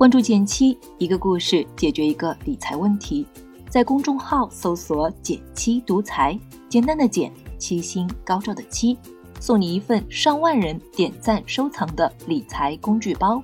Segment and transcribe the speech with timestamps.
[0.00, 3.26] 关注简七，一个故事解决一个理财问题。
[3.68, 6.40] 在公众号搜索“简七独裁，
[6.70, 8.96] 简单的简，七星高照的七，
[9.40, 13.42] 送你一份上万人点赞收藏的理财工具包。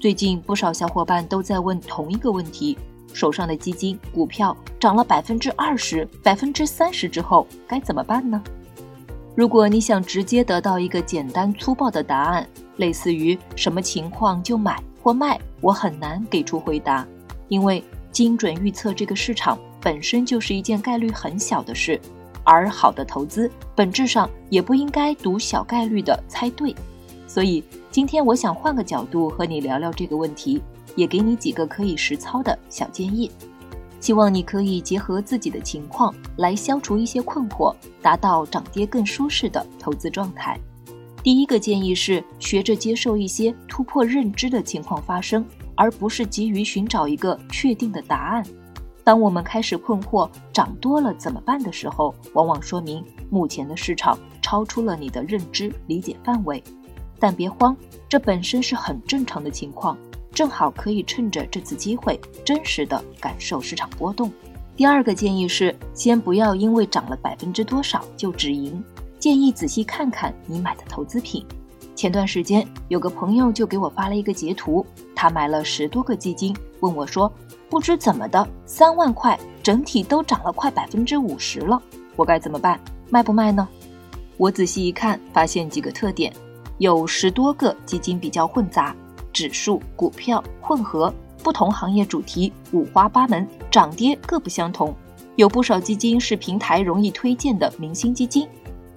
[0.00, 2.76] 最近不少小伙伴都在问同一个问题：
[3.12, 8.42] 手上的基金、股票涨了百分之二十、百分之三十之后该怎么办呢？
[9.36, 12.44] 如果你想直接得到一个简单粗暴的答案，
[12.76, 17.06] 类似于什么情况就买或卖，我很难给出回答，
[17.48, 22.00] 因为精准预测这个市场本身就是一件概率很小的事，
[22.42, 26.74] 而好的投资本质上也不应该赌小概率的猜对。
[27.26, 30.62] 所以今天我想换个角度和你聊聊这个问题，
[30.94, 33.30] 也给你几个可以实操的小建议。
[34.00, 40.60] 希望你可以结合自己的情况来消除一些困惑，达到涨跌更舒适的投资状态。
[41.24, 45.42] 第一个建议是学着接受一些突破认知的情况发生，
[45.74, 48.44] 而不是急于寻找一个确定的答案。
[49.02, 56.62] 当我们开始困惑涨多了怎么办的时候，往往说明目前的市场超出了你的认知理解范围。
[57.18, 57.74] 但别慌，
[58.06, 59.96] 这本身是很正常的情况。
[60.30, 64.30] 正好可以趁着这次机会，真实的感受市场波动。
[64.76, 68.82] 第二个建议是，先不要因为涨了百分之多少就止盈，
[69.24, 71.42] 建议仔细看看你买的投资品。
[71.94, 74.84] 前段时间有个朋友就给我发了一个截图，
[75.16, 77.32] 他买了十多个基金，问我说，
[77.70, 81.80] 不知怎么的，三万块整体都涨了快百分之五十了，
[82.16, 82.78] 我该怎么办？
[83.08, 83.66] 卖不卖呢？
[84.36, 86.30] 我仔细一看，发现几个特点，
[86.76, 88.94] 有十多个基金比较混杂。
[89.32, 91.10] 指数、股票混合，
[91.42, 94.94] 不同行业主题五花八门，涨跌各不相同。
[95.36, 98.46] 有不少基金是平台容易推荐的明星基金，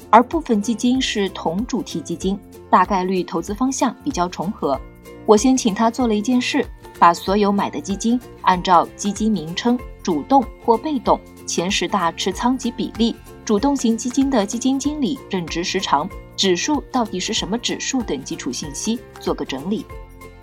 [0.10, 4.80] 而部分基金是同主题基金，大概率投资方向比较重合。
[5.26, 6.66] 我先请他做了一件事，
[6.98, 19.86] 把所有买的基金按照基金名称、主动或被动、前十大持仓及比例、主动型基金的基金经理任职时长、指数到底是什么指数等基础信息做个整理。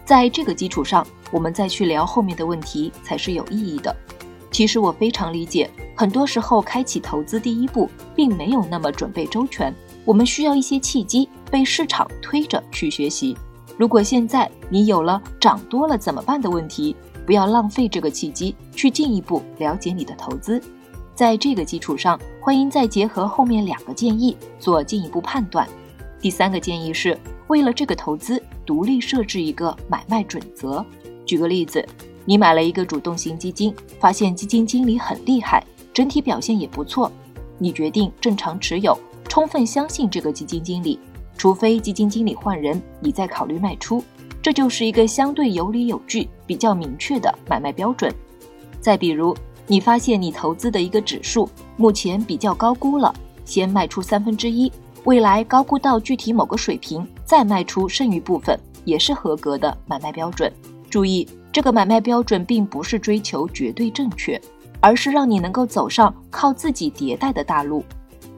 [0.05, 3.97] 在这个基础上，我们再去聊后面的问题才是有意义的。
[4.55, 13.37] 其实我非常理解，很多时候开启投资第一步并没有那么准备周全，我们需要一些契机，被市场推着去学习。
[13.77, 16.95] 如果现在你有了涨多了怎么办的问题，
[17.27, 20.63] 不要浪费这个契机去进一步了解你的投资。
[21.17, 25.69] 在这个基础上，欢迎再结合后面两个建议做进一步判断。
[26.21, 27.19] 第三个建议是。
[27.49, 30.83] 为了这个投资，独立设置一个买卖准则。
[31.27, 31.87] 举个例子，
[32.25, 37.11] 你买了一个主动型基金，发现基金经理很厉害，整体表现也不错，
[37.59, 38.99] 你决定正常持有，
[39.29, 40.99] 充分相信这个基金经理，
[41.37, 44.03] 除非基金经理换人，你再考虑卖出。
[44.43, 48.15] 这就是一个相对有理有据、比较明确的买卖标准。
[48.81, 49.35] 再比如，
[49.67, 51.49] 你发现你投资的一个指数
[51.79, 53.15] 目前比较高估了，
[53.47, 54.71] 先卖出三分之一。
[55.05, 60.53] 未来高估到具体某个水平，再卖出剩余部分，也是合格的买卖标准。
[60.91, 64.41] 注意，这个买卖标准并不是追求绝对正确，
[64.81, 67.85] 而是让你能够走上靠自己迭代的大路。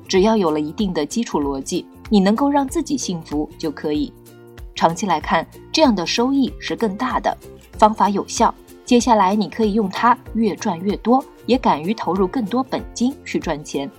[0.06, 4.12] 只要有了一定的基础逻辑，你能够让自己幸福就可以。
[4.74, 7.34] 长期来看，这样的收益是更大的。
[7.78, 8.54] 方法有效，
[8.84, 13.90] 接下来你可以用它越赚越多，也敢于投入更多本金去赚钱。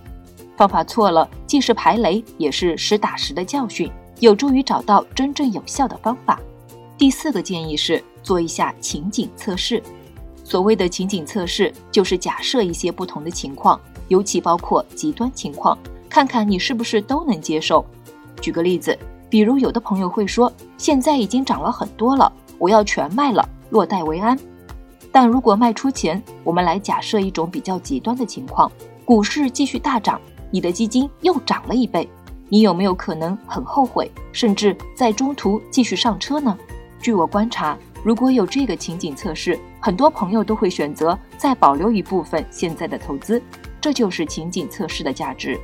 [0.56, 6.40] 方法错了，既是排雷，也是实打实的教训，有助于找到真正有效的方法。
[7.00, 9.82] 第四个建议是做一下情景测试。
[10.44, 13.80] 所谓的情景测试，就是假设一些不同的情况，
[14.10, 15.78] 尤其包括极端情况，
[16.10, 17.86] 看看你是不是都能接受。
[18.42, 19.00] 举个例子，
[19.30, 24.38] 比如有的朋友会说，现在已经涨了很多了，我要全卖了，落袋为安。
[25.10, 28.70] 但如果卖出前，我们来假设一种比较极端的情况，
[29.06, 30.20] 股市继续大涨。
[30.52, 32.10] 你的基金又涨了一倍，
[32.50, 36.58] 你有没有可能很后悔，甚至在中途继续上车呢？
[37.00, 43.42] 据我观察，如果有这个情景测试，很多朋友都会选择再保留一部分现在的投资。
[43.82, 45.60] 这就是情景测试的价值。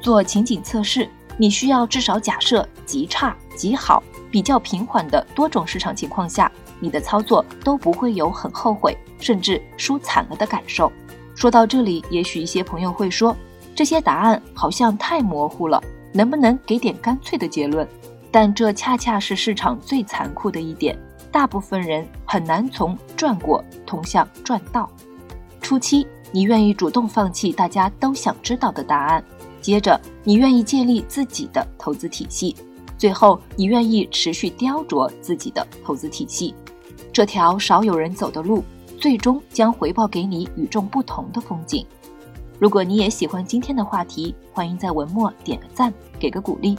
[0.00, 6.50] 做情景测试，你需要至少假设极差、极好、比较平缓的多种市场情况下，
[6.80, 10.92] 你的操作都不会有很后悔，甚至输惨了的感受。
[11.34, 13.36] 说到这里，也许一些朋友会说。
[13.74, 15.82] 这些答案好像太模糊了，
[16.12, 17.88] 能不能给点干脆的结论？
[18.30, 20.96] 但这恰恰是市场最残酷的一点，
[21.34, 24.88] 大部分人很难从赚过通向赚到。
[25.60, 29.20] 初期，你愿意主动放弃大家都想知道的答案；
[29.60, 32.54] 接着，你愿意建立自己的投资体系；
[32.96, 36.54] 最后你愿意持续雕琢自己的投资体系，
[37.12, 38.62] 这条少有人走的路，
[38.96, 41.84] 最终将回报给你与众不同的风景。
[42.60, 46.78] 如果你也喜欢今天的话题，欢迎在文末点个赞，给个鼓励。